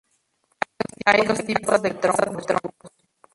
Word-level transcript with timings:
Hay 1.05 1.27
dos 1.27 1.45
tipos 1.45 1.79
de 1.83 1.95
casas 1.95 2.33
de 2.35 2.41
troncos. 2.41 2.91